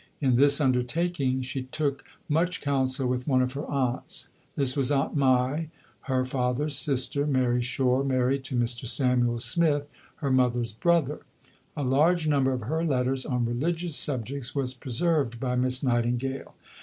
In 0.19 0.35
this 0.35 0.59
undertaking 0.59 1.43
she 1.43 1.61
took 1.61 2.03
much 2.27 2.59
counsel 2.59 3.05
with 3.05 3.27
one 3.27 3.43
of 3.43 3.53
her 3.53 3.67
aunts. 3.67 4.29
This 4.55 4.75
was 4.75 4.89
"Aunt 4.91 5.15
Mai," 5.15 5.69
her 6.05 6.25
father's 6.25 6.75
sister, 6.75 7.27
Mary 7.27 7.61
Shore, 7.61 8.03
married 8.03 8.43
to 8.45 8.55
Mr. 8.55 8.87
Samuel 8.87 9.37
Smith, 9.37 9.87
her 10.15 10.31
mother's 10.31 10.73
brother. 10.73 11.19
A 11.77 11.83
large 11.83 12.27
number 12.27 12.51
of 12.51 12.61
her 12.61 12.83
letters 12.83 13.27
on 13.27 13.45
religious 13.45 13.95
subjects 13.95 14.55
was 14.55 14.73
preserved 14.73 15.39
by 15.39 15.55
Miss 15.55 15.83
Nightingale. 15.83 16.55